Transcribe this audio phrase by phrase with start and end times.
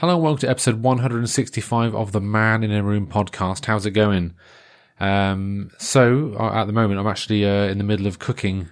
[0.00, 3.64] Hello and welcome to episode 165 of the Man in a Room podcast.
[3.64, 4.34] How's it going?
[5.00, 8.68] Um, so, uh, at the moment, I'm actually uh, in the middle of cooking.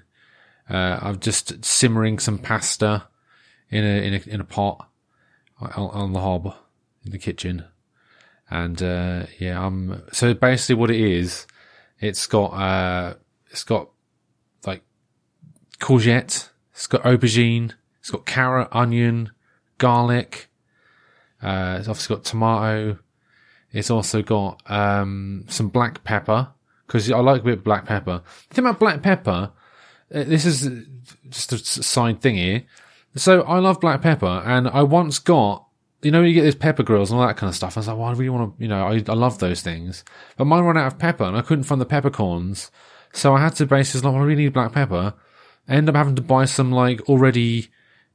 [0.71, 3.09] Uh, I'm just simmering some pasta
[3.71, 4.89] in a in a, in a pot
[5.59, 6.55] on, on the hob
[7.05, 7.65] in the kitchen.
[8.49, 11.49] And uh, yeah, I'm so basically what it is,
[11.99, 13.15] it's got uh,
[13.51, 13.89] it's got
[14.65, 14.85] like
[15.81, 19.33] courgette, it's got aubergine, it's got carrot, onion,
[19.79, 20.51] garlic.
[21.43, 22.99] Uh, it's obviously got tomato.
[23.73, 26.49] It's also got um, some black pepper
[26.87, 28.23] because I like a bit of black pepper.
[28.49, 29.53] The thing about black pepper,
[30.15, 30.87] uh, this is
[31.29, 32.63] just a side thing here.
[33.17, 35.67] So I love black pepper, and I once got,
[36.03, 37.77] you know, you get these pepper grills and all that kind of stuff.
[37.77, 40.05] I was like, well, I really want to, you know, I, I love those things,
[40.37, 42.71] but mine ran out of pepper, and I couldn't find the peppercorns,
[43.13, 45.15] so I had to basically like, well, I really need black pepper.
[45.67, 47.69] I ended up having to buy some like already,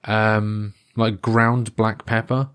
[0.05, 2.49] um, like ground black pepper.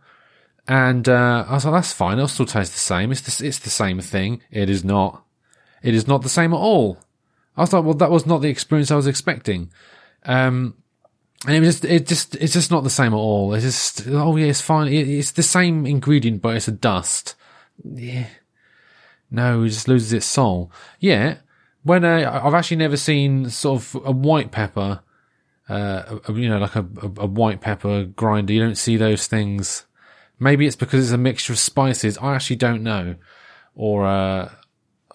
[0.68, 2.18] And uh, I was like, that's fine.
[2.18, 3.12] It'll still taste the same.
[3.12, 4.42] It's the, it's the same thing.
[4.50, 5.22] It is not.
[5.82, 6.98] It is not the same at all.
[7.56, 9.70] I was like, well, that was not the experience I was expecting.
[10.24, 10.74] Um,
[11.46, 13.54] and it was just, it just, it's just not the same at all.
[13.54, 14.88] It's just, oh yeah, it's fine.
[14.92, 17.36] It, it's the same ingredient, but it's a dust.
[17.84, 18.26] Yeah.
[19.30, 20.72] No, it just loses its soul.
[20.98, 21.36] Yeah.
[21.84, 25.00] When, uh, I've actually never seen sort of a white pepper,
[25.68, 28.52] uh, you know, like a, a, a white pepper grinder.
[28.52, 29.86] You don't see those things
[30.38, 32.18] Maybe it's because it's a mixture of spices.
[32.18, 33.16] I actually don't know.
[33.74, 34.50] Or, uh,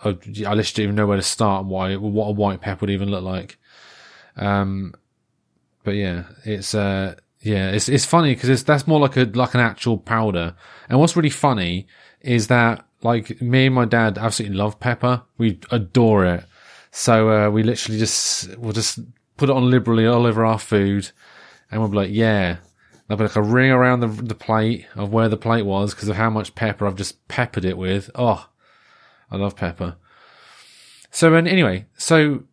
[0.03, 2.89] I, I literally don't even know where to start why, what a white pepper would
[2.89, 3.57] even look like.
[4.35, 4.93] Um,
[5.83, 9.59] but yeah, it's, uh, yeah, it's, it's funny because that's more like a, like an
[9.59, 10.55] actual powder.
[10.89, 11.87] And what's really funny
[12.21, 15.23] is that like me and my dad absolutely love pepper.
[15.37, 16.45] We adore it.
[16.91, 18.99] So, uh, we literally just, we'll just
[19.37, 21.11] put it on liberally all over our food
[21.71, 22.57] and we'll be like, yeah,
[23.11, 26.07] There'll be like a ring around the, the plate of where the plate was because
[26.07, 28.09] of how much pepper I've just peppered it with.
[28.15, 28.47] Oh,
[29.29, 29.97] I love pepper.
[31.09, 32.43] So, and anyway, so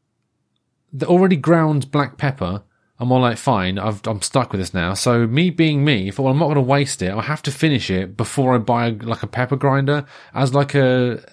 [0.93, 2.65] the already ground black pepper,
[2.99, 4.95] I'm all like, fine, i am stuck with this now.
[4.95, 7.13] So me being me, thought, well, I'm not going to waste it.
[7.13, 11.25] I have to finish it before I buy like a pepper grinder as like a,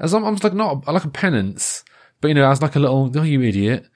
[0.00, 1.84] as almost like not like a penance,
[2.20, 3.86] but you know, as like a little, oh, you idiot.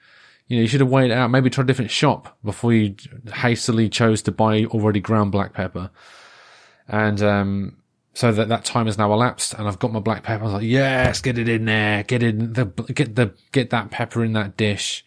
[0.47, 2.95] You know, you should have waited out, maybe try a different shop before you
[3.33, 5.89] hastily chose to buy already ground black pepper.
[6.87, 7.77] And, um,
[8.13, 10.43] so that that time has now elapsed and I've got my black pepper.
[10.43, 13.91] I was like, yes, get it in there, get in the, get the, get that
[13.91, 15.05] pepper in that dish.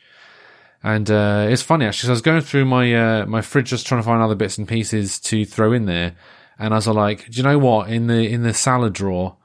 [0.82, 2.08] And, uh, it's funny actually.
[2.08, 4.58] So I was going through my, uh, my fridge just trying to find other bits
[4.58, 6.16] and pieces to throw in there.
[6.58, 7.88] And I was like, do you know what?
[7.88, 9.38] In the, in the salad drawer,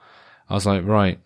[0.49, 1.19] I was like, right,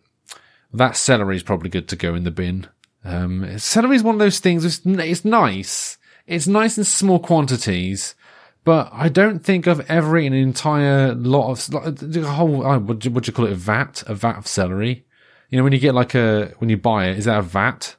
[0.72, 2.68] that celery is probably good to go in the bin.
[3.03, 4.65] Um, celery is one of those things.
[4.65, 4.85] It's,
[5.25, 5.97] nice.
[6.27, 8.15] It's nice in small quantities,
[8.63, 12.65] but I don't think I've ever eaten an entire lot of like, a whole.
[12.65, 13.53] Uh, what do you call it?
[13.53, 14.03] A vat?
[14.07, 15.05] A vat of celery?
[15.49, 17.95] You know, when you get like a when you buy it, is that a vat?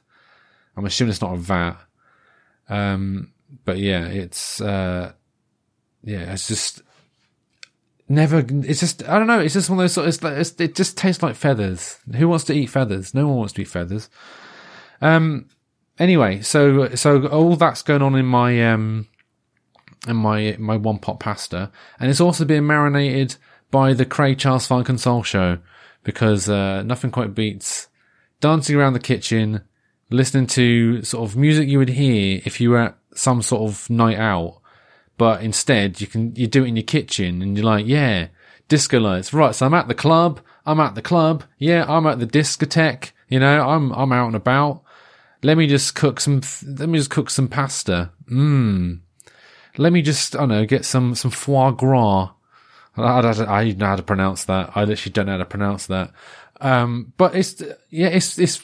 [0.77, 1.77] I'm assuming it's not a vat.
[2.69, 3.33] Um,
[3.65, 5.11] but yeah, it's uh,
[6.03, 6.81] yeah, it's just
[8.07, 8.45] never.
[8.47, 9.39] It's just I don't know.
[9.39, 9.93] It's just one of those.
[9.93, 11.99] Sort of, it's, it's, it just tastes like feathers.
[12.15, 13.13] Who wants to eat feathers?
[13.13, 14.09] No one wants to eat feathers.
[15.01, 15.49] Um,
[15.99, 19.07] anyway, so so all that's going on in my um
[20.07, 23.35] in my my one pot pasta, and it's also being marinated
[23.69, 25.59] by the Craig Charles Funk and Soul show
[26.03, 27.87] because uh, nothing quite beats
[28.39, 29.61] dancing around the kitchen,
[30.09, 33.89] listening to sort of music you would hear if you were at some sort of
[33.89, 34.59] night out,
[35.17, 38.27] but instead you can you do it in your kitchen and you're like, yeah,
[38.67, 39.53] disco lights, right?
[39.55, 43.39] So I'm at the club, I'm at the club, yeah, I'm at the discotheque, you
[43.39, 44.83] know, I'm I'm out and about.
[45.43, 46.41] Let me just cook some.
[46.65, 48.11] Let me just cook some pasta.
[48.29, 48.99] Mmm.
[49.77, 52.31] Let me just, I don't know, get some some foie gras.
[52.97, 54.71] I, I, I know how to pronounce that.
[54.75, 56.11] I literally don't know how to pronounce that.
[56.59, 58.61] Um, but it's yeah, it's it's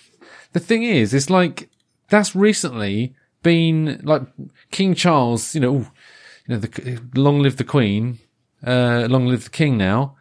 [0.53, 1.69] the thing is, it's like
[2.09, 4.23] that's recently been like
[4.71, 5.55] King Charles.
[5.55, 5.75] You know,
[6.45, 8.19] you know, the long live the Queen,
[8.65, 9.77] uh, long live the King.
[9.77, 10.15] Now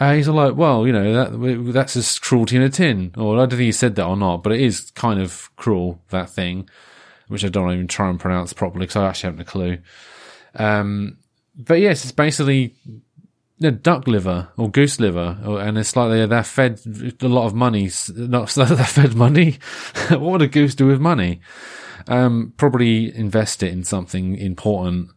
[0.00, 3.12] uh, he's like, well, you know, that, that's just cruelty in a tin.
[3.18, 6.00] Or I don't think he said that or not, but it is kind of cruel,
[6.08, 6.68] that thing,
[7.28, 9.78] which I don't even try and pronounce properly because I actually haven't a clue.
[10.54, 11.18] Um,
[11.54, 12.74] but yes, it's basically
[13.58, 16.80] you duck liver or goose liver, or, and it's like they're, they're fed
[17.20, 17.90] a lot of money.
[18.16, 19.58] Not they're fed money.
[20.08, 21.42] what would a goose do with money?
[22.08, 25.10] Um, probably invest it in something important,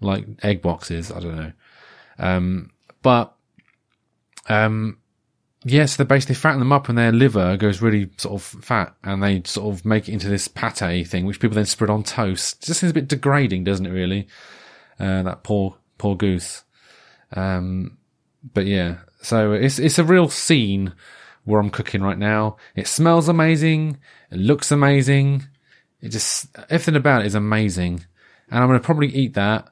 [0.00, 1.10] like egg boxes.
[1.10, 1.52] I don't know.
[2.20, 2.70] Um,
[3.02, 3.31] but
[4.48, 4.98] um,
[5.64, 9.22] yes, they basically fatten them up and their liver goes really sort of fat and
[9.22, 12.62] they sort of make it into this pate thing, which people then spread on toast.
[12.62, 14.28] It just seems a bit degrading, doesn't it really?
[14.98, 16.64] Uh, that poor, poor goose.
[17.34, 17.98] Um,
[18.54, 20.94] but yeah, so it's it's a real scene
[21.44, 22.56] where I'm cooking right now.
[22.74, 23.98] It smells amazing.
[24.30, 25.44] It looks amazing.
[26.00, 28.04] It just everything about it is amazing,
[28.50, 29.68] and I'm going to probably eat that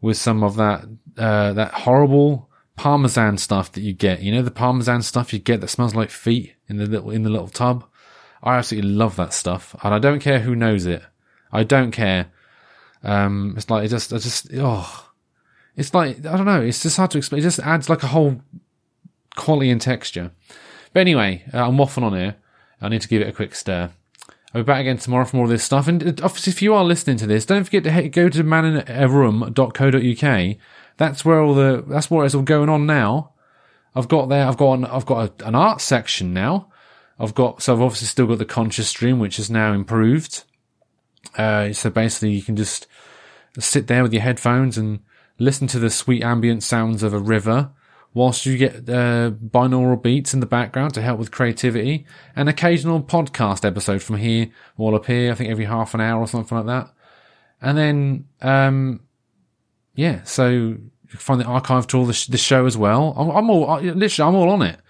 [0.00, 0.84] with some of that
[1.16, 2.49] uh, that horrible
[2.80, 4.22] parmesan stuff that you get.
[4.22, 7.24] You know the parmesan stuff you get that smells like feet in the little in
[7.24, 7.84] the little tub.
[8.42, 11.02] I absolutely love that stuff, and I don't care who knows it.
[11.52, 12.32] I don't care.
[13.02, 15.10] Um, it's like it just, I just, oh,
[15.76, 16.62] it's like I don't know.
[16.62, 17.40] It's just hard to explain.
[17.40, 18.40] It just adds like a whole
[19.36, 20.30] quality and texture.
[20.94, 22.36] But anyway, uh, I'm waffling on here.
[22.80, 23.90] I need to give it a quick stir.
[24.52, 25.86] I'll be back again tomorrow for more of this stuff.
[25.86, 30.56] And uh, obviously, if you are listening to this, don't forget to go to maninaroom.co.uk.
[30.96, 33.32] That's where all the that's where it's all going on now.
[33.94, 34.46] I've got there.
[34.46, 36.68] I've got an, I've got a, an art section now.
[37.18, 40.44] I've got so I've obviously still got the conscious stream, which is now improved.
[41.36, 42.86] Uh, so basically, you can just
[43.58, 45.00] sit there with your headphones and
[45.38, 47.70] listen to the sweet ambient sounds of a river
[48.12, 52.06] whilst you get uh, binaural beats in the background to help with creativity.
[52.34, 56.26] An occasional podcast episode from here will appear, I think every half an hour or
[56.26, 56.92] something like that.
[57.62, 59.00] And then, um,
[59.94, 63.14] yeah, so you can find the archive to all the show as well.
[63.16, 64.80] I'm, I'm all, literally, I'm all on it.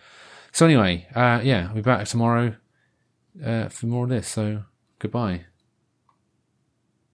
[0.52, 2.54] So anyway, uh, yeah, I'll be back tomorrow,
[3.44, 4.28] uh, for more of this.
[4.28, 4.64] So
[4.98, 5.44] goodbye.